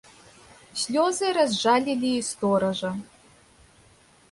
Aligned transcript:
Слёзы 0.83 1.27
разжалілі 1.39 2.09
і 2.23 2.25
стоража. 2.31 2.91